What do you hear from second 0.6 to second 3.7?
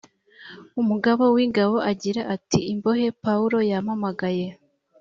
umugaba w’ingabo ati imbohe pawulo